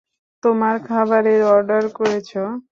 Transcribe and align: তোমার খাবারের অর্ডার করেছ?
তোমার 0.43 0.75
খাবারের 0.87 1.41
অর্ডার 1.53 1.83
করেছ? 1.97 2.29